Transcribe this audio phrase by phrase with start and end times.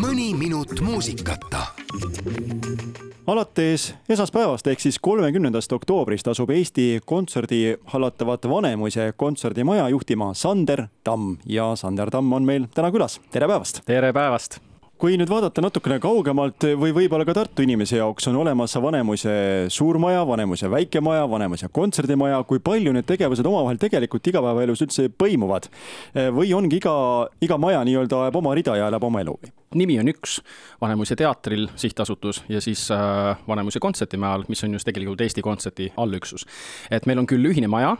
[0.00, 1.66] mõni minut muusikata.
[3.26, 11.36] alates esmaspäevast ehk siis kolmekümnendast oktoobrist asub Eesti Kontserdi hallatavat Vanemuise kontserdimaja juhtima Sander Tamm
[11.46, 13.20] ja Sander Tamm on meil täna külas.
[13.30, 13.82] tere päevast!
[13.86, 14.69] tere päevast!
[15.00, 19.32] Kui nüüd vaadata natukene kaugemalt või võib-olla ka Tartu inimese jaoks on olemas Vanemuise
[19.72, 25.70] suurmaja, Vanemuise väikemaja, Vanemuise kontserdimaja, kui palju need tegevused omavahel tegelikult igapäevaelus üldse põimuvad?
[26.36, 26.92] või ongi iga,
[27.40, 29.38] iga maja nii-öelda ajab oma rida ja elab oma elu?
[29.80, 30.40] nimi on üks,
[30.82, 36.44] Vanemuise teatril sihtasutus ja siis äh, Vanemuise kontsertimajal, mis on just tegelikult Eesti Kontserdi allüksus.
[36.90, 37.96] et meil on küll ühine maja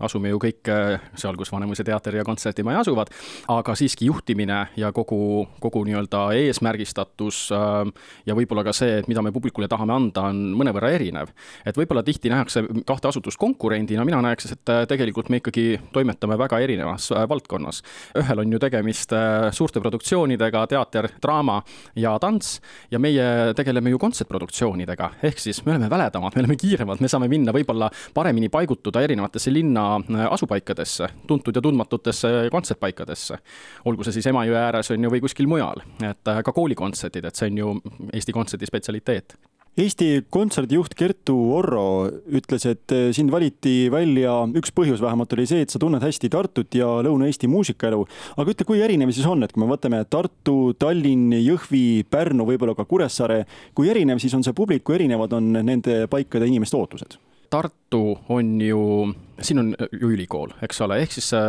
[0.00, 3.12] asume ju kõik äh, seal, kus Vanemuise teater ja kontserdimaja asuvad,
[3.52, 7.90] aga siiski juhtimine ja kogu, kogu nii-öelda eesmärgistatus äh,
[8.26, 11.32] ja võib-olla ka see, et mida me publikule tahame anda, on mõnevõrra erinev.
[11.66, 16.38] et võib-olla tihti nähakse kahte asutust konkurendina, mina näeks, et äh, tegelikult me ikkagi toimetame
[16.40, 17.82] väga erinevas valdkonnas.
[18.18, 19.12] ühel on ju tegemist
[19.52, 21.60] suurte produktsioonidega, teater, draama
[21.96, 27.00] ja tants ja meie tegeleme ju kontsertproduktsioonidega, ehk siis me oleme väledamad, me oleme kiiremad,
[27.00, 33.38] me saame minna võib-olla paremini paigutuda erinevatesse linna linna äh, asupaikadesse, tuntud ja tundmatutesse kontsertpaikadesse.
[33.84, 37.36] olgu see siis Emajõe ääres on ju või kuskil mujal, et äh, ka koolikontserdid, et
[37.36, 37.72] see on ju
[38.12, 39.36] Eesti Kontserdi spetsialiteet
[39.72, 45.62] Eesti Kontserdijuht Kertu Orro ütles, et äh, sind valiti välja, üks põhjus vähemalt oli see,
[45.64, 48.04] et sa tunned hästi Tartut ja Lõuna-Eesti muusikaelu.
[48.36, 52.76] aga ütle, kui erinev siis on, et kui me võtame Tartu, Tallinn, Jõhvi, Pärnu, võib-olla
[52.76, 53.44] ka Kuressaare,
[53.74, 57.16] kui erinev siis on see publik, kui erinevad on nende paikade inimeste ootused?
[57.52, 59.12] Tartu on ju,
[59.44, 61.42] siin on ju ülikool, eks ole, ehk siis sa,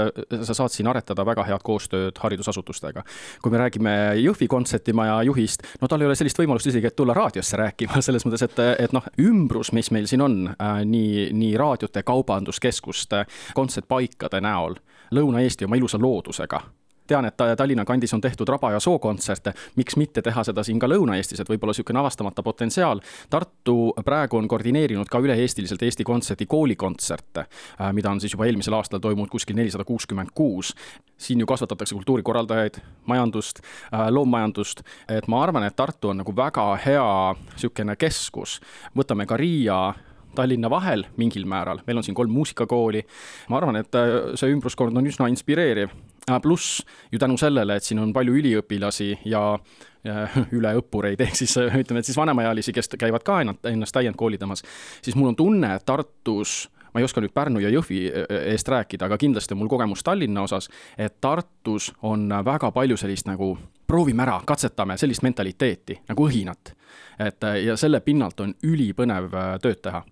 [0.43, 3.05] sa saad siin aretada väga head koostööd haridusasutustega.
[3.41, 7.15] kui me räägime Jõhvi kontserdimaja juhist, no tal ei ole sellist võimalust isegi, et tulla
[7.15, 11.55] raadiosse rääkima, selles mõttes, et, et noh, ümbrus, mis meil siin on äh,, nii, nii
[11.59, 13.23] raadiote, kaubanduskeskuste,
[13.55, 14.75] kontsertpaikade näol,
[15.13, 16.63] Lõuna-Eesti oma ilusa loodusega
[17.07, 20.87] tean, et Tallinna kandis on tehtud raba- ja sookontserte, miks mitte teha seda siin ka
[20.87, 23.01] Lõuna-Eestis, et võib-olla niisugune avastamata potentsiaal.
[23.29, 28.73] Tartu praegu on koordineerinud ka üle-eestiliselt Eesti Kontserdi koolikontserte, äh, mida on siis juba eelmisel
[28.73, 30.73] aastal toimunud kuskil nelisada kuuskümmend kuus.
[31.17, 33.59] siin ju kasvatatakse kultuurikorraldajaid, majandust,
[33.94, 38.59] äh, loommajandust, et ma arvan, et Tartu on nagu väga hea niisugune keskus.
[38.95, 39.94] võtame ka Riia
[40.35, 43.03] Tallinna vahel mingil määral, meil on siin kolm muusikakooli.
[43.49, 45.89] ma arvan, et äh, see ümbruskond on üsna inspireeriv
[46.41, 49.44] pluss ju tänu sellele, et siin on palju üliõpilasi ja
[50.57, 54.63] üleõppureid, ehk siis äh, ütleme, et siis vanemaealisi, kes käivad ka ennast, täiendkoolitamas,
[55.01, 58.67] siis mul on tunne, et Tartus ma ei oska nüüd Pärnu ja Jõhvi äh, eest
[58.69, 63.53] rääkida, aga kindlasti on mul kogemus Tallinna osas, et Tartus on väga palju sellist nagu
[63.88, 66.75] proovime ära, katsetame sellist mentaliteeti nagu õhinat.
[67.19, 69.29] et ja selle pinnalt on ülipõnev
[69.61, 70.03] tööd teha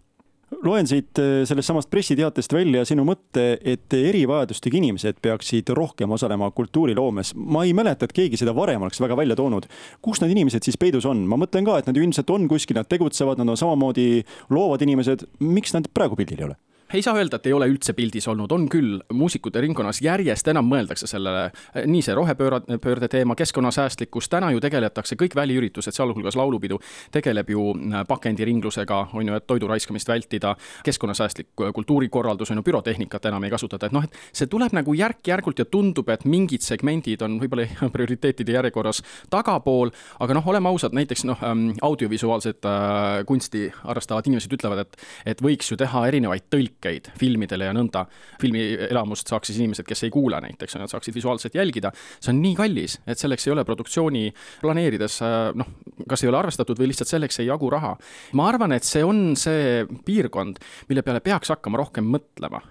[0.65, 6.51] loen siit äh, sellest samast pressiteatest välja sinu mõtte, et erivajadustega inimesed peaksid rohkem osalema
[6.55, 7.33] kultuuriloomes.
[7.35, 9.67] ma ei mäleta, et keegi seda varem oleks väga välja toonud.
[10.01, 11.25] kus need inimesed siis peidus on?
[11.27, 15.25] ma mõtlen ka, et nad ilmselt on kuskil, nad tegutsevad, nad on samamoodi loovad inimesed.
[15.39, 16.59] miks nad praegu pildil ei ole?
[16.93, 20.67] Ei saa öelda, et ei ole üldse pildis olnud, on küll, muusikute ringkonnas järjest enam
[20.67, 21.51] mõeldakse sellele,
[21.87, 26.79] nii see rohepööra-, pöörde teema, keskkonnasäästlikkus, täna ju tegeletakse, kõik väliüritused, sealhulgas laulupidu,
[27.11, 33.29] tegeleb ju äh, pakendiringlusega, on ju, et toidu raiskamist vältida, keskkonnasäästlik kultuurikorraldus on ju, pürotehnikat
[33.31, 37.23] enam ei kasutata, et noh, et see tuleb nagu järk-järgult ja tundub, et mingid segmendid
[37.25, 43.67] on võib-olla prioriteetide järjekorras tagapool, aga noh, oleme ausad, näiteks noh, ähm, audiovisuaalset äh, kunsti
[43.83, 48.05] harrastavad inimesed ütlevad, et et võiks ju teha erinevaid tõlke tõlkeid filmidele ja nõnda.
[48.41, 51.91] filmielamust saaks siis inimesed, kes ei kuule näiteks, nad saaksid visuaalselt jälgida.
[52.19, 55.21] see on nii kallis, et selleks ei ole produktsiooni planeerides
[55.55, 55.67] noh,
[56.07, 57.97] kas ei ole arvestatud või lihtsalt selleks ei jagu raha.
[58.33, 60.59] ma arvan, et see on see piirkond,
[60.89, 62.61] mille peale peaks hakkama rohkem mõtlema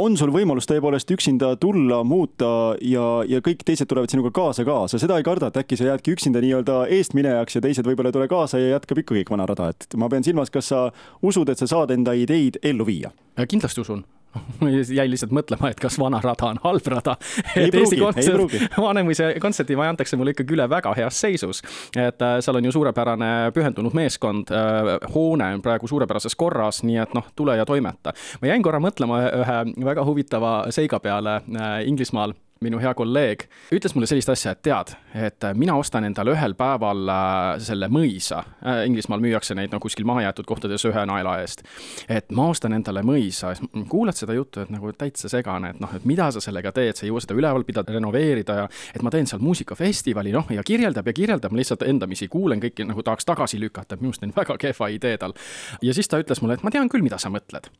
[0.00, 4.78] on sul võimalus tõepoolest üksinda tulla, muuta ja, ja kõik teised tulevad sinuga kaasa ka,
[4.90, 8.18] sa seda ei karda, et äkki sa jäädki üksinda nii-öelda eestminejaks ja teised võib-olla ei
[8.18, 10.88] tule kaasa ja jätkab ikka kõik vana rada, et ma pean silmas, kas sa
[11.22, 13.14] usud, et sa saad enda ideid ellu viia?
[13.50, 14.04] kindlasti usun
[14.98, 17.16] jäin lihtsalt mõtlema, et kas vana rada on halb rada.
[17.56, 21.62] et Eesti Kontsert, Vanemuise kontserdimaja antakse mulle ikkagi üle väga heas seisus.
[21.96, 27.00] et äh, seal on ju suurepärane pühendunud meeskond äh,, hoone on praegu suurepärases korras, nii
[27.02, 28.14] et noh, tule ja toimeta.
[28.40, 33.44] ma jäin korra mõtlema ühe väga huvitava seiga peale äh, Inglismaal minu hea kolleeg,
[33.74, 34.94] ütles mulle sellist asja, et tead,
[35.26, 38.42] et mina ostan endale ühel päeval äh, selle mõisa.
[38.64, 41.64] Äh, Inglismaal müüakse neid no kuskil mahajäetud kohtades ühe naela eest.
[42.08, 43.54] et ma ostan endale mõisa,
[43.90, 47.06] kuulad seda juttu, et nagu täitsa segane, et noh, et mida sa sellega teed, sa
[47.06, 51.10] ei jõua seda üleval pidada, renoveerida ja et ma teen seal muusikafestivali, noh, ja kirjeldab
[51.10, 54.58] ja kirjeldab, ma lihtsalt endamisi kuulen kõiki nagu tahaks tagasi lükata, minu arust on väga
[54.60, 55.36] kehva idee tal.
[55.82, 57.70] ja siis ta ütles mulle, et ma tean küll, mida sa mõtled.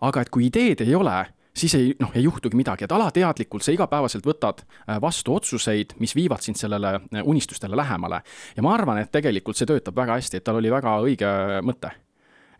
[0.00, 1.24] aga et kui ideed ei ole
[1.56, 6.14] siis ei, noh, ei juhtugi midagi, et alateadlikult sa igapäevaselt võtad äh, vastu otsuseid, mis
[6.16, 8.22] viivad sind sellele äh, unistustele lähemale.
[8.56, 11.30] ja ma arvan, et tegelikult see töötab väga hästi, et tal oli väga õige
[11.62, 11.92] mõte.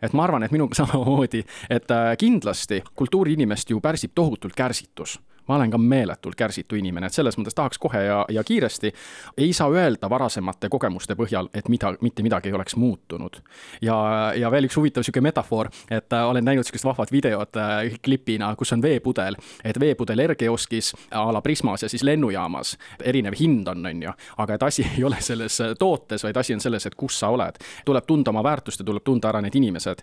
[0.03, 5.71] Et ma arvan, et minuga samamoodi, et kindlasti kultuuriinimest ju pärsib tohutult kärsitus ma olen
[5.71, 8.93] ka meeletult kärsitu inimene, et selles mõttes tahaks kohe ja, ja kiiresti.
[9.37, 13.41] ei saa öelda varasemate kogemuste põhjal, et mida, mitte midagi ei oleks muutunud.
[13.81, 13.97] ja,
[14.35, 18.55] ja veel üks huvitav sihuke metafoor, et äh, olen näinud sihukest vahvat videot äh, klipina,
[18.55, 22.77] kus on veepudel, et veepudel R-kioskis a la Prismas ja siis lennujaamas.
[23.03, 26.59] erinev hind on, on ju, aga et asi ei ole selles tootes, vaid asi on
[26.59, 27.61] selles, et kus sa oled.
[27.85, 30.01] tuleb tunda oma väärtust ja tuleb tunda ära need inimesed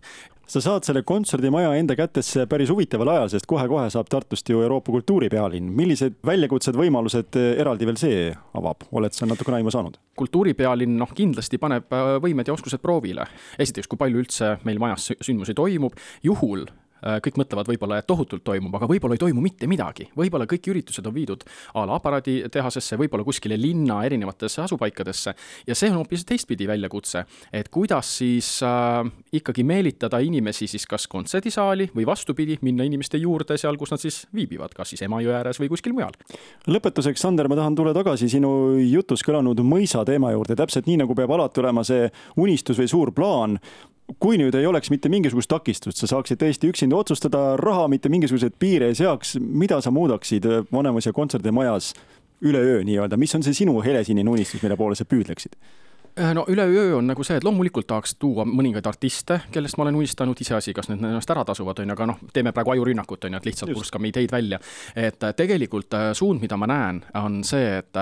[0.53, 4.93] sa saad selle kontserdimaja enda kätesse päris huvitaval ajal, sest kohe-kohe saab Tartust ju Euroopa
[5.33, 5.73] kultuuripealinn.
[5.77, 9.99] millised väljakutsed, võimalused eh, eraldi veel see avab, oled sa natukene aimu saanud?
[10.19, 13.27] kultuuripealinn noh, kindlasti paneb äh, võimed ja oskused proovile.
[13.59, 16.67] esiteks, kui palju üldse meil majas sündmusi toimub, juhul
[17.03, 20.09] kõik mõtlevad võib-olla, et tohutult toimub, aga võib-olla ei toimu mitte midagi.
[20.17, 21.45] võib-olla kõik üritused on viidud
[21.75, 25.35] a la aparaaditehasesse, võib-olla kuskile linna erinevatesse asupaikadesse
[25.67, 31.07] ja see on hoopis teistpidi väljakutse, et kuidas siis äh, ikkagi meelitada inimesi siis kas
[31.11, 35.61] kontserdisaali või vastupidi, minna inimeste juurde seal, kus nad siis viibivad, kas siis Emajõe ääres
[35.61, 36.15] või kuskil mujal.
[36.71, 41.17] lõpetuseks, Sander, ma tahan tulla tagasi sinu jutus kõlanud mõisa teema juurde, täpselt nii, nagu
[41.19, 42.09] peab alati olema see
[42.41, 43.59] unistus või suur plaan
[44.23, 48.57] kui nüüd ei oleks mitte mingisugust takistust, sa saaksid tõesti üksinda otsustada, raha mitte mingisuguseid
[48.59, 51.93] piire ei seaks, mida sa muudaksid Vanemuise kontserdimajas
[52.43, 55.57] üleöö nii-öelda, mis on see sinu helesinine unistus, mille poole sa püüdleksid?
[56.21, 59.97] Äh, no üleöö on nagu see, et loomulikult tahaks tuua mõningaid artiste, kellest ma olen
[59.97, 63.33] unistanud, iseasi, kas need ennast ära tasuvad, on ju, aga noh, teeme praegu ajurünnakut, on
[63.33, 64.59] ju, et lihtsalt purskame ideid välja.
[64.95, 67.97] et äh, tegelikult äh, suund, mida ma näen, on see, et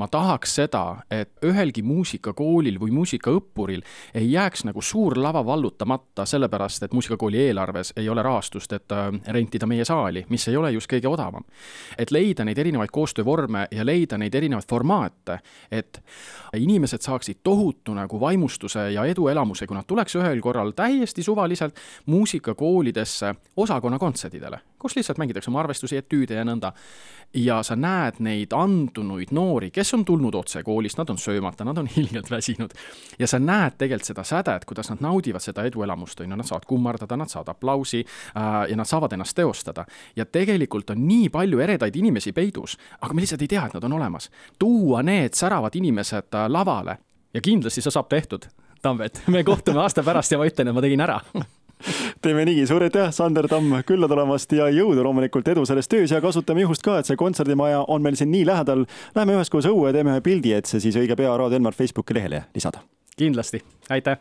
[0.00, 6.88] ma tahaks seda, et ühelgi muusikakoolil või muusikaõppuril ei jääks nagu suur lava vallutamata, sellepärast
[6.88, 8.96] et muusikakooli eelarves ei ole rahastust, et
[9.36, 11.44] rentida meie saali, mis ei ole just kõige odavam.
[11.98, 15.38] et leida neid erinevaid koostöövorme ja leida neid erinevaid formaate,
[15.70, 16.00] et
[16.56, 21.76] inimesed saaksid saaksid tohutu nagu vaimustuse ja eduelamuse, kui nad tuleks ühel korral täiesti suvaliselt
[22.06, 26.72] muusikakoolidesse osakonna kontsertidele, kus lihtsalt mängitakse oma arvestusi, etüüde ja nõnda.
[27.34, 31.78] ja sa näed neid andunuid noori, kes on tulnud otse koolist, nad on söömata, nad
[31.78, 32.70] on hiljalt väsinud.
[33.18, 36.64] ja sa näed tegelikult seda sädet, kuidas nad naudivad seda eduelamust, on ju, nad saavad
[36.66, 39.86] kummardada, nad saavad aplausi äh, ja nad saavad ennast teostada.
[40.16, 43.84] ja tegelikult on nii palju eredaid inimesi peidus, aga me lihtsalt ei tea, et nad
[43.84, 44.30] on olemas.
[44.58, 46.98] tuua need säravad inimesed äh, lavale
[47.34, 48.48] ja kindlasti see saab tehtud,
[48.82, 49.22] Tambet.
[49.26, 51.20] me kohtume aasta pärast ja ma ütlen, et ma tegin ära
[52.24, 56.22] teeme nii, suur aitäh, Sander Tamm, külla tulemast ja jõudu loomulikult edu selles töös ja
[56.24, 58.86] kasutame juhust ka, et see kontserdimaja on meil siin nii lähedal.
[59.16, 62.16] Lähme üheskoos õue ja teeme ühe pildi, et see siis õige pea Raadio Elmar Facebooki
[62.16, 62.80] lehele lisada.
[63.18, 63.60] kindlasti,
[63.90, 64.18] aitäh